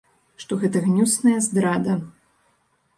Што 0.43 0.57
гэта 0.63 0.81
гнюсная 0.87 1.37
здрада. 1.51 2.01